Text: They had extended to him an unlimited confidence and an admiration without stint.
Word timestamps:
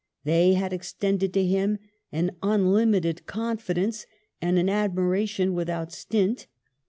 They 0.23 0.53
had 0.53 0.73
extended 0.73 1.31
to 1.35 1.45
him 1.45 1.77
an 2.11 2.31
unlimited 2.41 3.27
confidence 3.27 4.07
and 4.41 4.57
an 4.57 4.67
admiration 4.67 5.53
without 5.53 5.91
stint. 5.91 6.47